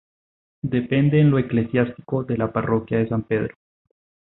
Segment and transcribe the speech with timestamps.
[0.63, 3.53] Depende en lo eclesiástico de la parroquia de San Pedro.